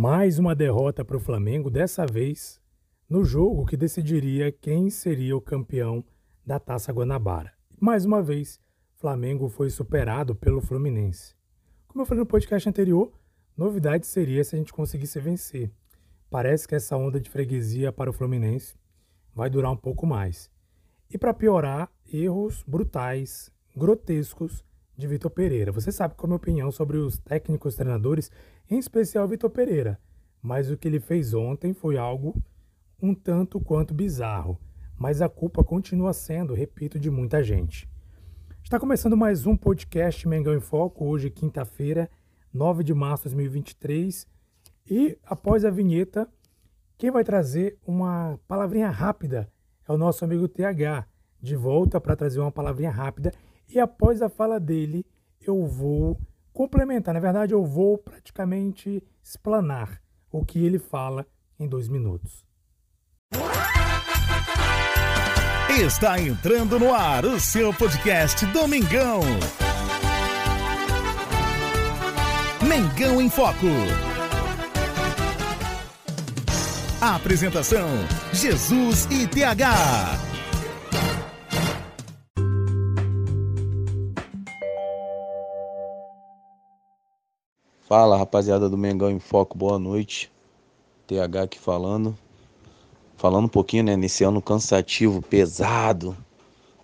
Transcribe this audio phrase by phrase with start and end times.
[0.00, 2.60] Mais uma derrota para o Flamengo, dessa vez
[3.10, 6.04] no jogo que decidiria quem seria o campeão
[6.46, 7.52] da Taça Guanabara.
[7.80, 8.60] Mais uma vez,
[8.94, 11.34] Flamengo foi superado pelo Fluminense.
[11.88, 13.12] Como eu falei no podcast anterior,
[13.56, 15.68] novidade seria se a gente conseguisse vencer.
[16.30, 18.76] Parece que essa onda de freguesia para o Fluminense
[19.34, 20.48] vai durar um pouco mais.
[21.10, 24.64] E para piorar, erros brutais, grotescos
[24.98, 25.70] de Vitor Pereira.
[25.70, 28.32] Você sabe qual é a minha opinião sobre os técnicos treinadores,
[28.68, 29.96] em especial Vitor Pereira.
[30.42, 32.34] Mas o que ele fez ontem foi algo
[33.00, 34.58] um tanto quanto bizarro.
[34.98, 37.88] Mas a culpa continua sendo, repito, de muita gente.
[38.60, 42.10] Está começando mais um podcast Mengão em Foco, hoje, quinta-feira,
[42.52, 44.26] 9 de março de 2023.
[44.90, 46.28] E após a vinheta,
[46.96, 49.48] quem vai trazer uma palavrinha rápida
[49.88, 51.06] é o nosso amigo TH,
[51.40, 53.32] de volta para trazer uma palavrinha rápida.
[53.68, 55.04] E após a fala dele,
[55.40, 56.18] eu vou
[56.52, 57.14] complementar.
[57.14, 60.00] Na verdade, eu vou praticamente explanar
[60.30, 61.26] o que ele fala
[61.58, 62.46] em dois minutos.
[65.80, 69.20] Está entrando no ar o seu podcast Domingão.
[72.66, 73.66] Mengão em Foco.
[77.00, 77.88] A apresentação:
[78.32, 80.37] Jesus e TH.
[87.88, 90.30] Fala rapaziada do Mengão em Foco, boa noite.
[91.06, 92.14] TH aqui falando.
[93.16, 96.14] Falando um pouquinho, né, nesse ano cansativo, pesado.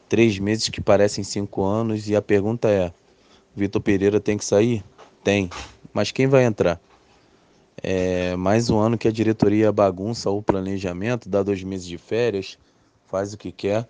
[0.08, 2.08] Três meses que parecem cinco anos.
[2.08, 2.91] E a pergunta é:
[3.55, 4.83] Vitor Pereira tem que sair?
[5.22, 5.50] Tem.
[5.92, 6.80] Mas quem vai entrar?
[7.83, 12.56] É mais um ano que a diretoria bagunça o planejamento, dá dois meses de férias,
[13.08, 13.86] faz o que quer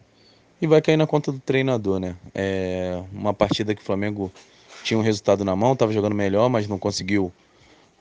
[0.60, 2.16] e vai cair na conta do treinador, né?
[2.34, 4.32] É uma partida que o Flamengo
[4.84, 7.32] tinha um resultado na mão, estava jogando melhor, mas não conseguiu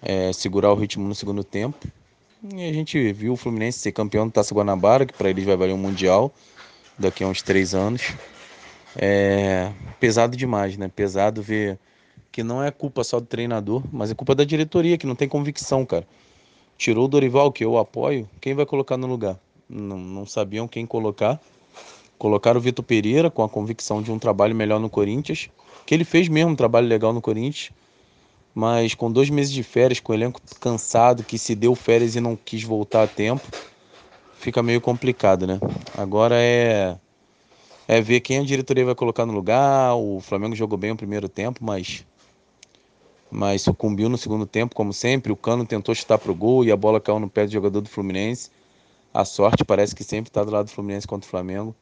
[0.01, 1.87] é, segurar o ritmo no segundo tempo.
[2.53, 5.55] E a gente viu o Fluminense ser campeão do Taça Guanabara, que para eles vai
[5.55, 6.31] valer um Mundial
[6.99, 8.13] daqui a uns três anos.
[8.97, 10.91] É pesado demais, né?
[10.93, 11.79] Pesado ver
[12.31, 15.29] que não é culpa só do treinador, mas é culpa da diretoria, que não tem
[15.29, 16.05] convicção, cara.
[16.77, 19.39] Tirou o Dorival, que eu apoio, quem vai colocar no lugar?
[19.69, 21.39] Não, não sabiam quem colocar.
[22.17, 25.49] Colocaram o Vitor Pereira com a convicção de um trabalho melhor no Corinthians,
[25.85, 27.71] que ele fez mesmo um trabalho legal no Corinthians,
[28.53, 32.21] mas com dois meses de férias, com o elenco cansado, que se deu férias e
[32.21, 33.43] não quis voltar a tempo,
[34.37, 35.59] fica meio complicado, né?
[35.97, 36.97] Agora é
[37.87, 39.95] é ver quem a diretoria vai colocar no lugar.
[39.95, 42.05] O Flamengo jogou bem o primeiro tempo, mas
[43.29, 45.31] mas sucumbiu no segundo tempo, como sempre.
[45.31, 47.81] O Cano tentou chutar para o gol e a bola caiu no pé do jogador
[47.81, 48.51] do Fluminense.
[49.11, 51.75] A sorte parece que sempre está do lado do Fluminense contra o Flamengo.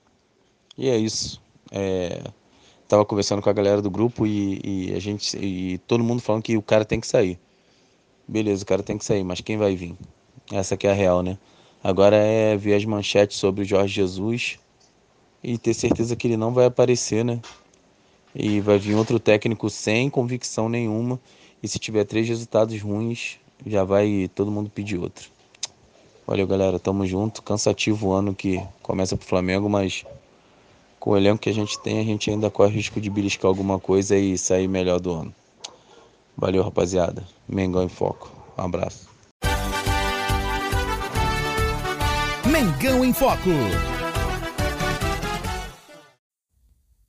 [0.77, 1.41] E é isso.
[1.71, 2.23] É...
[2.91, 6.43] Tava conversando com a galera do grupo e, e, a gente e todo mundo falando
[6.43, 7.39] que o cara tem que sair.
[8.27, 9.95] Beleza, o cara tem que sair, mas quem vai vir?
[10.51, 11.37] Essa é a real, né?
[11.81, 14.59] Agora é ver as manchetes sobre o Jorge Jesus
[15.41, 17.39] e ter certeza que ele não vai aparecer, né?
[18.35, 21.17] E vai vir outro técnico sem convicção nenhuma
[21.63, 25.29] e se tiver três resultados ruins, já vai todo mundo pedir outro.
[26.27, 26.77] Valeu, galera.
[26.77, 27.41] Tamo junto.
[27.41, 30.03] Cansativo o ano que começa pro Flamengo, mas
[31.01, 33.79] com o elenco que a gente tem, a gente ainda corre risco de beliscar alguma
[33.79, 35.35] coisa e sair melhor do ano.
[36.37, 37.23] Valeu, rapaziada.
[37.49, 38.31] Mengão em Foco.
[38.55, 39.09] Um abraço.
[42.45, 43.49] Mengão em Foco.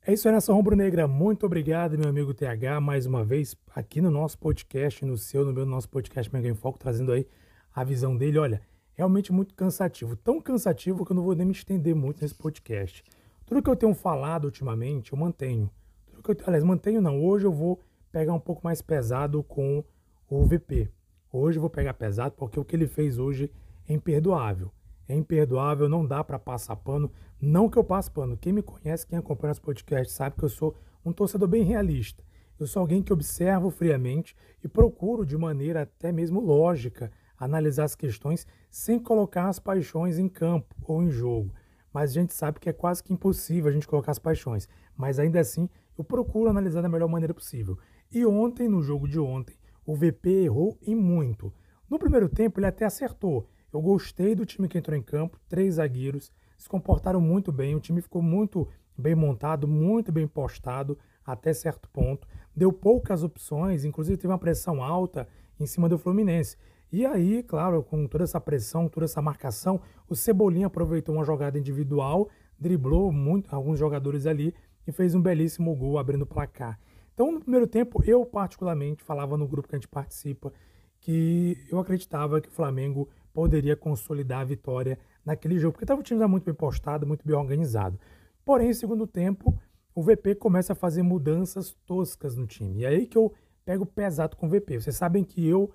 [0.05, 1.07] É isso aí, Nação Rubro-Negra.
[1.07, 5.53] Muito obrigado, meu amigo TH, mais uma vez aqui no nosso podcast, no seu, no
[5.53, 7.27] meu, no nosso podcast Mega em Foco, trazendo aí
[7.71, 8.39] a visão dele.
[8.39, 8.61] Olha,
[8.95, 10.15] realmente muito cansativo.
[10.15, 13.03] Tão cansativo que eu não vou nem me estender muito nesse podcast.
[13.45, 15.69] Tudo que eu tenho falado ultimamente, eu mantenho.
[16.05, 17.23] Tudo que eu, aliás, mantenho não.
[17.23, 17.79] Hoje eu vou
[18.11, 19.83] pegar um pouco mais pesado com
[20.29, 20.89] o VP.
[21.31, 23.51] Hoje eu vou pegar pesado porque o que ele fez hoje
[23.87, 24.71] é imperdoável
[25.07, 27.11] é imperdoável, não dá para passar pano.
[27.41, 28.37] Não que eu passe pano.
[28.37, 32.23] Quem me conhece, quem acompanha esse podcast, sabe que eu sou um torcedor bem realista.
[32.59, 37.95] Eu sou alguém que observo friamente e procuro de maneira até mesmo lógica analisar as
[37.95, 41.53] questões sem colocar as paixões em campo ou em jogo.
[41.93, 44.67] Mas a gente sabe que é quase que impossível a gente colocar as paixões.
[44.97, 47.77] Mas ainda assim, eu procuro analisar da melhor maneira possível.
[48.11, 49.55] E ontem, no jogo de ontem,
[49.85, 51.53] o VP errou e muito.
[51.89, 53.47] No primeiro tempo, ele até acertou.
[53.71, 57.79] Eu gostei do time que entrou em campo, três zagueiros, se comportaram muito bem, o
[57.79, 58.67] time ficou muito
[58.97, 62.27] bem montado, muito bem postado até certo ponto.
[62.55, 65.27] Deu poucas opções, inclusive teve uma pressão alta
[65.59, 66.57] em cima do Fluminense.
[66.93, 71.57] E aí, claro, com toda essa pressão, toda essa marcação, o Cebolinha aproveitou uma jogada
[71.57, 72.29] individual,
[72.59, 74.53] driblou muito alguns jogadores ali
[74.85, 76.79] e fez um belíssimo gol abrindo o placar.
[77.11, 80.53] Então, no primeiro tempo, eu particularmente falava no grupo que a gente participa
[80.99, 86.03] que eu acreditava que o Flamengo poderia consolidar a vitória naquele jogo, porque estava o
[86.03, 87.99] time muito bem postado, muito bem organizado.
[88.45, 89.59] Porém, em segundo tempo,
[89.95, 92.81] o VP começa a fazer mudanças toscas no time.
[92.81, 93.33] E é aí que eu
[93.65, 94.79] pego pesado com o VP.
[94.79, 95.71] Vocês sabem que eu,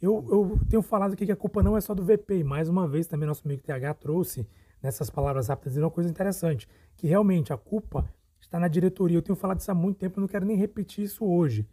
[0.00, 2.38] eu, eu tenho falado aqui que a culpa não é só do VP.
[2.38, 4.46] E mais uma vez, também nosso amigo TH trouxe
[4.82, 8.08] nessas palavras rápidas uma coisa interessante, que realmente a culpa
[8.40, 9.16] está na diretoria.
[9.16, 11.66] Eu tenho falado isso há muito tempo, não quero nem repetir isso hoje.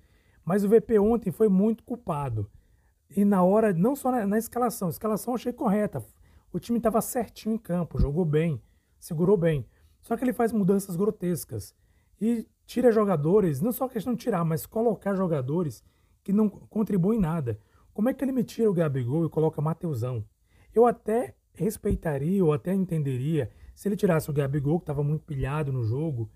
[0.45, 2.49] Mas o VP ontem foi muito culpado.
[3.15, 6.03] E na hora, não só na, na escalação, a escalação eu achei correta.
[6.51, 8.61] O time estava certinho em campo, jogou bem,
[8.99, 9.65] segurou bem.
[10.01, 11.73] Só que ele faz mudanças grotescas
[12.19, 15.83] e tira jogadores, não só questão de tirar, mas colocar jogadores
[16.23, 17.59] que não contribuem nada.
[17.93, 20.25] Como é que ele me tira o Gabigol e coloca Mateusão?
[20.73, 25.71] Eu até respeitaria ou até entenderia se ele tirasse o Gabigol, que estava muito pilhado
[25.71, 26.27] no jogo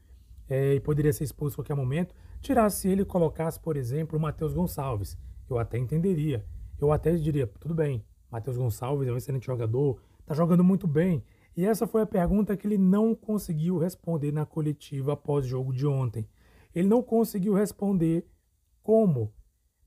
[0.47, 4.21] é, e poderia ser expulso a qualquer momento, tirasse ele e colocasse, por exemplo, o
[4.21, 5.17] Matheus Gonçalves.
[5.49, 6.45] Eu até entenderia.
[6.79, 11.23] Eu até diria, tudo bem, Matheus Gonçalves é um excelente jogador, está jogando muito bem,
[11.55, 15.73] e essa foi a pergunta que ele não conseguiu responder na coletiva após o jogo
[15.73, 16.27] de ontem.
[16.75, 18.27] Ele não conseguiu responder
[18.83, 19.33] como,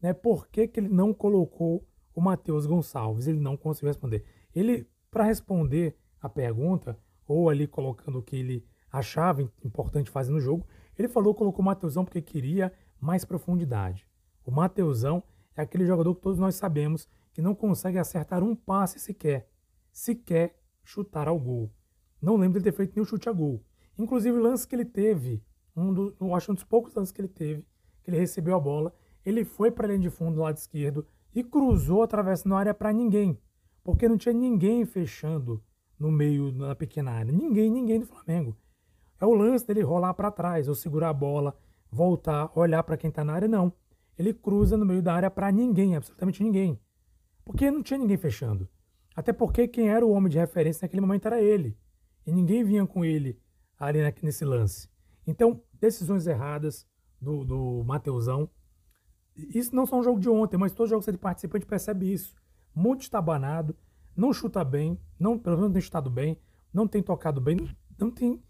[0.00, 0.12] né?
[0.12, 3.26] Por que, que ele não colocou o Matheus Gonçalves?
[3.26, 4.24] Ele não conseguiu responder.
[4.54, 10.40] Ele, para responder a pergunta, ou ali colocando o que ele achava importante fazer no
[10.40, 10.66] jogo,
[10.98, 14.06] ele falou colocou o Mateusão porque queria mais profundidade.
[14.44, 15.22] O Mateusão
[15.56, 19.48] é aquele jogador que todos nós sabemos que não consegue acertar um passe sequer.
[19.92, 21.70] Sequer chutar ao gol.
[22.20, 23.64] Não lembro de ter feito nenhum chute a gol.
[23.96, 25.42] Inclusive o lance que ele teve,
[25.76, 27.66] um do, eu acho um dos poucos lances que ele teve,
[28.02, 28.92] que ele recebeu a bola,
[29.24, 32.74] ele foi para a linha de fundo do lado esquerdo e cruzou atravessando a área
[32.74, 33.38] para ninguém,
[33.82, 35.62] porque não tinha ninguém fechando
[35.98, 38.56] no meio na pequena área, ninguém, ninguém do Flamengo.
[39.20, 41.54] É o lance dele rolar para trás, ou segurar a bola,
[41.90, 43.72] voltar, olhar para quem está na área, não.
[44.18, 46.80] Ele cruza no meio da área para ninguém, absolutamente ninguém.
[47.44, 48.68] Porque não tinha ninguém fechando.
[49.14, 51.76] Até porque quem era o homem de referência naquele momento era ele.
[52.26, 53.38] E ninguém vinha com ele
[53.78, 54.88] ali nesse lance.
[55.26, 56.86] Então, decisões erradas
[57.20, 58.48] do, do Mateusão.
[59.54, 61.68] Isso não são um jogo de ontem, mas todo jogo que ele participa, a gente
[61.68, 62.34] percebe isso.
[62.74, 63.76] Muito estabanado,
[64.16, 66.38] não chuta bem, não, pelo menos não tem chutado bem,
[66.72, 67.56] não tem tocado bem,
[67.98, 68.42] não tem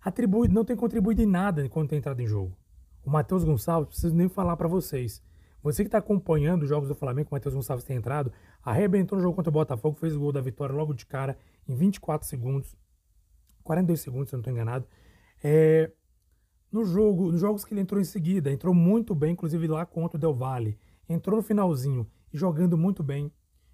[0.00, 2.56] atribuído, não tem contribuído em nada quando tem entrado em jogo.
[3.04, 5.22] O Matheus Gonçalves, preciso nem falar para vocês.
[5.62, 8.32] Você que está acompanhando os jogos do Flamengo, o Matheus Gonçalves tem entrado,
[8.62, 11.36] arrebentou no jogo contra o Botafogo, fez o gol da vitória logo de cara,
[11.68, 12.76] em 24 segundos,
[13.64, 14.86] 42 segundos, se eu não estou enganado.
[15.42, 15.90] É,
[16.70, 20.16] no jogo, nos jogos que ele entrou em seguida, entrou muito bem, inclusive lá contra
[20.16, 20.78] o Del Valle,
[21.08, 23.32] entrou no finalzinho e jogando muito bem,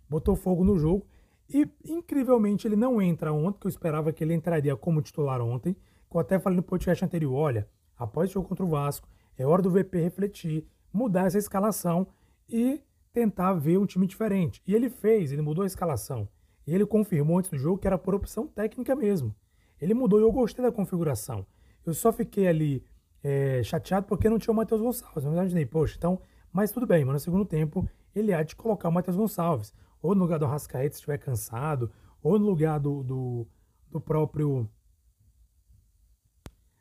[0.09, 1.07] botou fogo no jogo.
[1.49, 5.75] E, incrivelmente, ele não entra ontem, que eu esperava que ele entraria como titular ontem,
[5.75, 9.47] que eu até falei no podcast anterior, olha, após o jogo contra o Vasco, é
[9.47, 12.07] hora do VP refletir, mudar essa escalação
[12.49, 12.81] e
[13.13, 14.63] tentar ver um time diferente.
[14.67, 16.29] E ele fez, ele mudou a escalação.
[16.67, 19.35] E ele confirmou antes do jogo que era por opção técnica mesmo.
[19.81, 21.45] Ele mudou e eu gostei da configuração.
[21.85, 22.87] Eu só fiquei ali
[23.23, 25.25] é, chateado porque não tinha o Matheus Gonçalves.
[25.25, 26.21] Eu imaginei, poxa, então,
[26.53, 29.73] mas tudo bem, mas no segundo tempo ele há de colocar o Matheus Gonçalves.
[30.01, 31.91] Ou no lugar do Rascaeta se estiver cansado,
[32.23, 33.47] ou no lugar do, do,
[33.89, 34.69] do próprio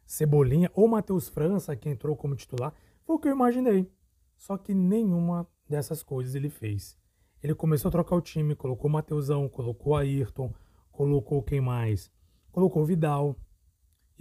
[0.06, 2.74] Cebolinha, ou Matheus França, que entrou como titular.
[3.04, 3.90] Foi o que eu imaginei.
[4.36, 6.98] Só que nenhuma dessas coisas ele fez.
[7.42, 10.54] Ele começou a trocar o time, colocou o Mateusão, colocou Ayrton,
[10.92, 12.12] colocou quem mais?
[12.52, 13.36] Colocou o Vidal.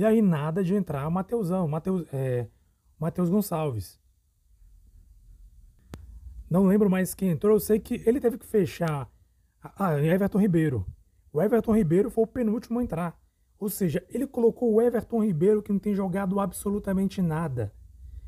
[0.01, 2.49] E aí nada de entrar Mateusão, Mateus, é,
[2.99, 4.01] Mateus Gonçalves.
[6.49, 9.13] Não lembro mais quem entrou, eu sei que ele teve que fechar.
[9.63, 10.87] Ah, Everton Ribeiro.
[11.31, 13.21] O Everton Ribeiro foi o penúltimo a entrar.
[13.59, 17.71] Ou seja, ele colocou o Everton Ribeiro que não tem jogado absolutamente nada.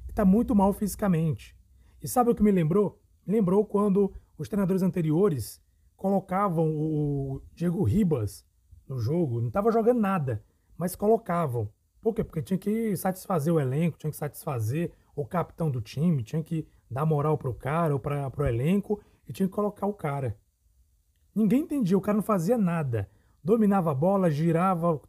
[0.07, 1.57] Está muito mal fisicamente.
[2.03, 3.01] E sabe o que me lembrou?
[3.27, 5.59] Me lembrou quando os treinadores anteriores
[5.97, 8.45] colocavam o Diego Ribas
[8.87, 10.45] no jogo, não estava jogando nada,
[10.77, 11.69] mas colocavam.
[12.01, 12.25] Por quê?
[12.25, 16.67] Porque tinha que satisfazer o elenco, tinha que satisfazer o capitão do time, tinha que
[16.91, 20.37] dar moral pro cara ou para o elenco e tinha que colocar o cara.
[21.35, 23.09] Ninguém entendia, o cara não fazia nada.
[23.43, 25.01] Dominava a bola, girava,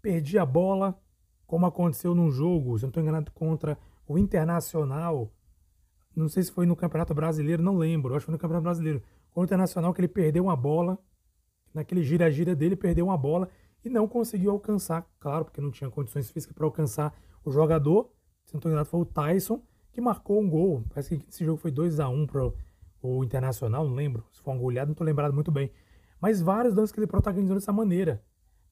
[0.00, 0.98] perdia a bola,
[1.46, 5.32] como aconteceu num jogo, se não estou enganado, contra o Internacional,
[6.14, 8.14] não sei se foi no Campeonato Brasileiro, não lembro.
[8.14, 9.02] Acho que foi no Campeonato Brasileiro.
[9.30, 10.98] Com o Internacional, que ele perdeu uma bola.
[11.72, 13.48] Naquele gira-gira dele, perdeu uma bola
[13.84, 15.06] e não conseguiu alcançar.
[15.20, 17.14] Claro, porque não tinha condições físicas para alcançar
[17.44, 18.10] o jogador.
[18.44, 19.62] Se não estou enganado, foi o Tyson
[19.92, 20.84] que marcou um gol.
[20.88, 22.52] Parece que esse jogo foi 2 a 1 para
[23.02, 24.24] o Internacional, não lembro.
[24.32, 25.70] Se foi um goleado, não estou lembrado muito bem.
[26.20, 28.22] Mas vários lances que ele protagonizou dessa maneira.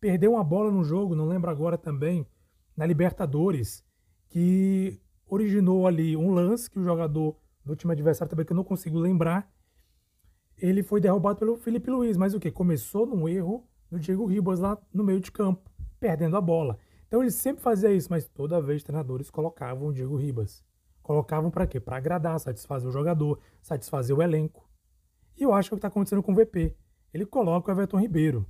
[0.01, 2.27] Perdeu uma bola no jogo, não lembro agora também,
[2.77, 3.85] na Libertadores,
[4.29, 8.65] que originou ali um lance que o jogador do time adversário também que eu não
[8.65, 9.49] consigo lembrar.
[10.59, 12.51] ele foi derrubado pelo Felipe Luiz, mas o que?
[12.51, 15.71] Começou num erro do Diego Ribas lá no meio de campo,
[16.01, 16.79] perdendo a bola.
[17.07, 20.65] Então ele sempre fazia isso, mas toda vez treinadores colocavam o Diego Ribas.
[21.03, 21.79] Colocavam para quê?
[21.79, 24.67] Para agradar, satisfazer o jogador, satisfazer o elenco.
[25.37, 26.75] E eu acho que é o que está acontecendo com o VP.
[27.13, 28.47] Ele coloca o Everton Ribeiro.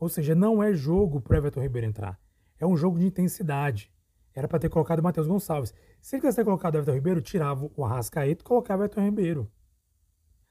[0.00, 2.20] Ou seja, não é jogo para o Everton Ribeiro entrar.
[2.58, 3.92] É um jogo de intensidade.
[4.34, 5.72] Era para ter colocado o Matheus Gonçalves.
[6.00, 9.02] Se ele quisesse ter colocado o Everton Ribeiro, tirava o Arrascaeta e colocava o Everton
[9.02, 9.48] Ribeiro.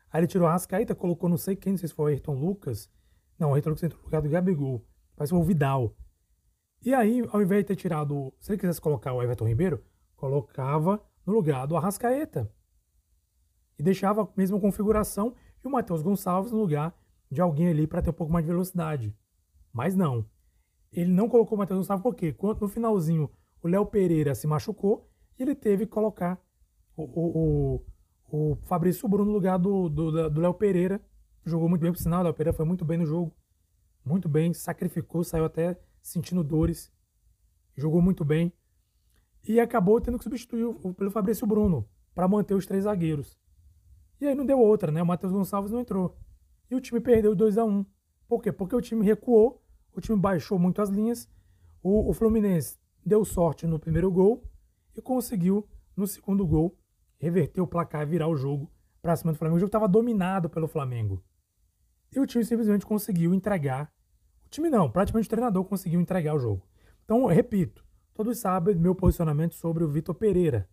[0.10, 2.34] Aí ele tirou o Arrascaeta, colocou não sei quem, não sei se foi o Ayrton
[2.34, 2.90] Lucas.
[3.38, 4.86] Não, o Lucas entrou no lugar do Gabigol.
[5.18, 5.96] Que foi o Vidal.
[6.84, 9.84] E aí, ao invés de ter tirado, se ele quisesse colocar o Everton Ribeiro,
[10.16, 12.52] colocava no lugar do Arrascaeta.
[13.78, 16.96] E deixava a mesma configuração e o Matheus Gonçalves no lugar
[17.30, 19.16] de alguém ali para ter um pouco mais de velocidade.
[19.74, 20.26] Mas não.
[20.92, 23.30] Ele não colocou o Matheus Gonçalves porque quando no finalzinho
[23.62, 26.40] o Léo Pereira se machucou ele teve que colocar
[26.96, 27.82] o, o,
[28.32, 31.02] o, o Fabrício Bruno no lugar do Léo Pereira.
[31.46, 33.32] Jogou muito bem, por sinal, Léo Pereira foi muito bem no jogo.
[34.04, 36.92] Muito bem, sacrificou, saiu até sentindo dores.
[37.78, 38.52] Jogou muito bem.
[39.48, 43.38] E acabou tendo que substituir pelo Fabrício Bruno para manter os três zagueiros.
[44.20, 45.04] E aí não deu outra, né?
[45.04, 46.18] O Matheus Gonçalves não entrou.
[46.70, 47.86] E o time perdeu 2 a 1 um.
[48.28, 48.52] Por quê?
[48.52, 51.30] Porque o time recuou, o time baixou muito as linhas.
[51.84, 54.44] O, o Fluminense deu sorte no primeiro gol
[54.96, 56.76] e conseguiu, no segundo gol,
[57.20, 59.58] reverter o placar virar o jogo para cima do Flamengo.
[59.58, 61.24] O jogo estava dominado pelo Flamengo.
[62.16, 63.92] E o time simplesmente conseguiu entregar.
[64.46, 66.66] O time não, praticamente o treinador conseguiu entregar o jogo.
[67.04, 70.70] Então, repito, todos sabem meu posicionamento sobre o Vitor Pereira.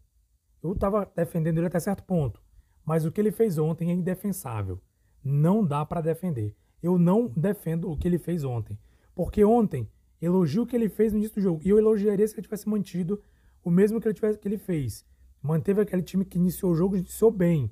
[0.62, 2.40] Eu estava defendendo ele até certo ponto.
[2.84, 4.80] Mas o que ele fez ontem é indefensável.
[5.24, 6.54] Não dá para defender.
[6.80, 8.78] Eu não defendo o que ele fez ontem.
[9.12, 11.60] Porque ontem, elogio o que ele fez no início do jogo.
[11.64, 13.20] E eu elogiaria se ele tivesse mantido
[13.64, 15.04] o mesmo que ele, tivesse, que ele fez.
[15.42, 17.62] Manteve aquele time que iniciou o jogo, iniciou bem.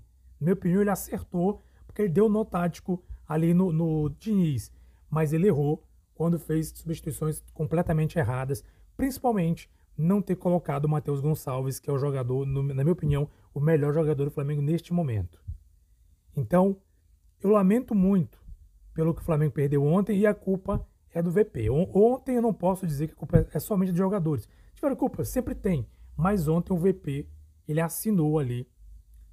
[0.41, 4.73] Na minha opinião, ele acertou, porque ele deu nó tático ali no, no Diniz.
[5.09, 8.65] Mas ele errou quando fez substituições completamente erradas.
[8.97, 13.31] Principalmente não ter colocado o Matheus Gonçalves, que é o jogador, no, na minha opinião,
[13.55, 15.41] o melhor jogador do Flamengo neste momento.
[16.37, 16.77] Então,
[17.41, 18.43] eu lamento muito
[18.93, 20.85] pelo que o Flamengo perdeu ontem e a culpa
[21.15, 21.71] é do VP.
[21.71, 24.49] Ontem eu não posso dizer que a culpa é somente dos jogadores.
[24.75, 25.25] Tiveram culpa?
[25.25, 25.87] Sempre tem.
[26.17, 27.29] Mas ontem o VP,
[27.69, 28.67] ele assinou ali,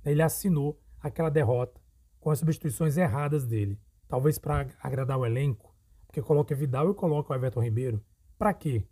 [0.06, 1.82] né, ele assinou aquela derrota
[2.20, 3.80] com as substituições erradas dele.
[4.08, 8.04] Talvez para agradar o elenco, porque coloca Vidal e coloca o Everton Ribeiro.
[8.38, 8.84] Para quê?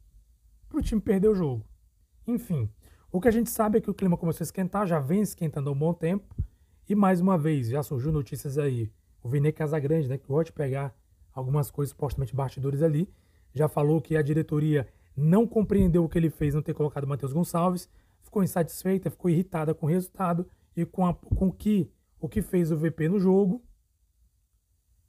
[0.68, 1.66] Para o time perder o jogo.
[2.28, 2.70] Enfim,
[3.12, 5.70] o que a gente sabe é que o clima começou a esquentar, já vem esquentando
[5.70, 6.36] há um bom tempo.
[6.88, 8.92] E mais uma vez, já surgiu notícias aí.
[9.24, 10.94] O Vine Casagrande, né, que gosta de pegar
[11.34, 13.10] algumas coisas supostamente bastidores ali,
[13.54, 17.08] já falou que a diretoria não compreendeu o que ele fez não ter colocado o
[17.08, 17.90] Matheus Gonçalves,
[18.22, 20.46] ficou insatisfeita, ficou irritada com o resultado
[20.76, 23.64] e com, a, com que, o que fez o VP no jogo.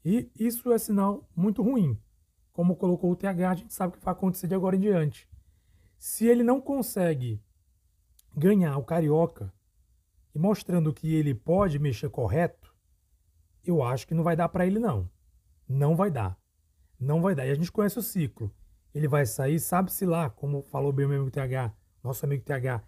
[0.09, 2.01] E isso é sinal muito ruim.
[2.53, 5.29] Como colocou o TH, a gente sabe o que vai acontecer de agora em diante.
[5.99, 7.43] Se ele não consegue
[8.33, 9.53] ganhar o Carioca
[10.33, 12.73] e mostrando que ele pode mexer correto,
[13.65, 15.11] eu acho que não vai dar para ele não.
[15.69, 16.39] Não vai dar.
[17.01, 17.45] Não vai dar.
[17.45, 18.55] E a gente conhece o ciclo.
[18.95, 22.81] Ele vai sair, sabe-se lá, como falou bem o meu amigo TH, nosso amigo TH,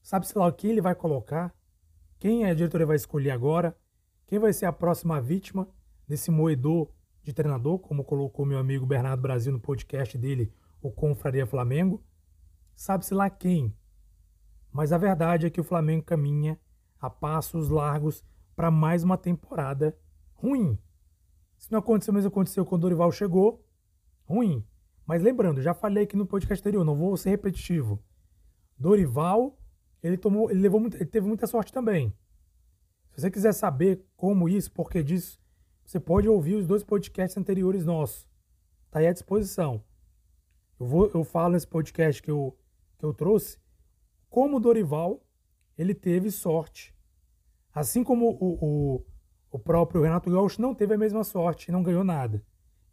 [0.00, 1.54] sabe-se lá o que ele vai colocar,
[2.18, 3.76] quem a diretoria vai escolher agora,
[4.26, 5.68] quem vai ser a próxima vítima
[6.12, 6.92] desse moedor
[7.22, 10.52] de treinador, como colocou meu amigo Bernardo Brasil no podcast dele,
[10.82, 12.04] o Confraria Flamengo.
[12.74, 13.74] Sabe-se lá quem.
[14.70, 16.60] Mas a verdade é que o Flamengo caminha
[17.00, 18.22] a passos largos
[18.54, 19.96] para mais uma temporada
[20.34, 20.78] ruim.
[21.56, 23.64] Se não aconteceu, mas aconteceu quando o Dorival chegou,
[24.26, 24.62] ruim.
[25.06, 27.98] Mas lembrando, já falei aqui no podcast anterior, não vou ser repetitivo.
[28.76, 29.58] Dorival,
[30.02, 32.12] ele tomou, ele levou ele teve muita sorte também.
[33.12, 35.41] Se você quiser saber como isso, por que disso,
[35.84, 38.28] você pode ouvir os dois podcasts anteriores nossos.
[38.90, 39.82] Tá aí à disposição.
[40.78, 42.56] Eu vou, eu falo nesse podcast que eu,
[42.98, 43.58] que eu trouxe
[44.28, 45.22] como o Dorival,
[45.76, 46.94] ele teve sorte.
[47.74, 49.06] Assim como o, o,
[49.50, 52.42] o próprio Renato Gaúcho não teve a mesma sorte não ganhou nada.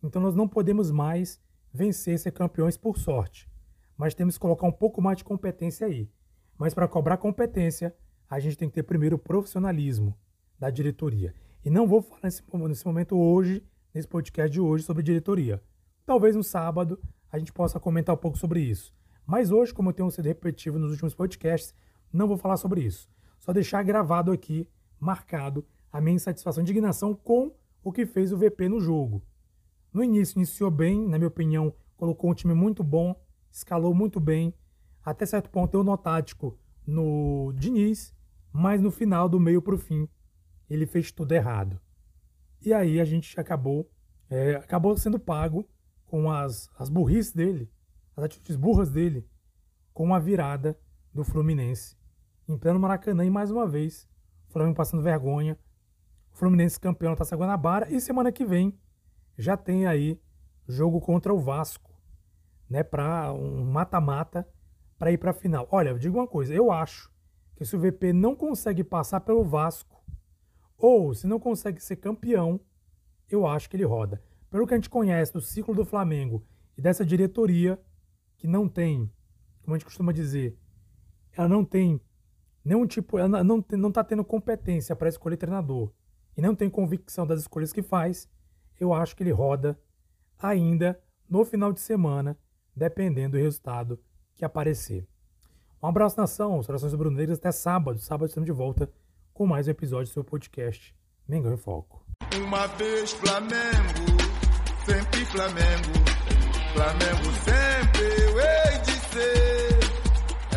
[0.04, 1.42] Então nós não podemos mais
[1.74, 3.50] vencer ser campeões por sorte.
[3.98, 6.10] Mas temos que colocar um pouco mais de competência aí.
[6.58, 7.96] Mas para cobrar competência,
[8.30, 10.14] a gente tem que ter primeiro o profissionalismo
[10.58, 11.34] da diretoria.
[11.64, 13.62] E não vou falar nesse, nesse momento hoje,
[13.94, 15.62] nesse podcast de hoje, sobre diretoria.
[16.06, 16.98] Talvez no sábado
[17.30, 18.94] a gente possa comentar um pouco sobre isso.
[19.26, 21.76] Mas hoje, como eu tenho sido repetitivo nos últimos podcasts,
[22.12, 23.10] não vou falar sobre isso.
[23.40, 24.68] Só deixar gravado aqui,
[25.00, 29.22] marcado, a minha insatisfação e indignação com o que fez o VP no jogo.
[29.94, 33.14] No início, iniciou bem, na minha opinião, colocou um time muito bom,
[33.52, 34.54] escalou muito bem,
[35.04, 38.14] até certo ponto deu nó tático no Diniz,
[38.52, 40.08] mas no final, do meio para o fim,
[40.70, 41.80] ele fez tudo errado.
[42.62, 43.90] E aí a gente acabou,
[44.30, 45.68] é, acabou sendo pago
[46.06, 47.72] com as, as burrices dele,
[48.16, 49.28] as atitudes burras dele,
[49.94, 50.78] com a virada
[51.14, 51.98] do Fluminense
[52.48, 54.10] em pleno Maracanã e mais uma vez
[54.50, 55.58] o Flamengo passando vergonha,
[56.34, 58.78] o Fluminense campeão da Taça Guanabara e semana que vem
[59.38, 60.20] já tem aí
[60.68, 61.94] jogo contra o Vasco,
[62.68, 64.48] né, para um mata-mata
[64.98, 65.68] para ir para a final.
[65.72, 67.12] Olha, eu digo uma coisa, eu acho
[67.56, 69.99] que se o VP não consegue passar pelo Vasco
[70.80, 72.60] ou se não consegue ser campeão,
[73.30, 74.24] eu acho que ele roda.
[74.50, 76.44] Pelo que a gente conhece do ciclo do Flamengo
[76.78, 77.80] e dessa diretoria
[78.38, 79.12] que não tem,
[79.62, 80.58] como a gente costuma dizer,
[81.34, 82.02] ela não tem
[82.64, 85.92] nenhum tipo, ela não está tendo competência para escolher treinador
[86.36, 88.30] e não tem convicção das escolhas que faz,
[88.80, 89.78] eu acho que ele roda
[90.38, 92.38] ainda no final de semana,
[92.74, 94.00] dependendo do resultado
[94.34, 95.06] que aparecer.
[95.84, 96.64] Um abraço, nação.
[96.64, 98.00] Saudações bruneiras até sábado.
[98.00, 98.90] Sábado estamos de volta
[99.40, 100.94] com mais um episódio do seu podcast
[101.26, 102.04] Mengão em Foco.
[102.44, 104.18] Uma vez Flamengo,
[104.86, 105.94] sempre Flamengo.
[106.74, 109.80] Flamengo sempre eu hei de ser.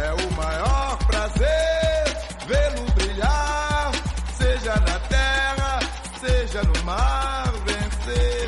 [0.03, 2.05] É o maior prazer
[2.49, 3.93] vê-lo brilhar,
[4.33, 5.79] seja na terra,
[6.19, 8.41] seja no mar, vencer.